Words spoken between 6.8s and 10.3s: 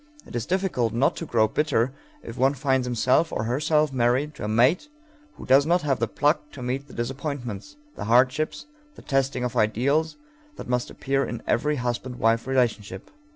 the disappointments, the hardships, the testing of ideals,